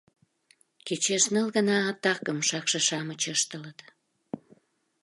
[0.87, 3.79] Кечеш ныл гана атакым шакше-шамыч ыштылыт.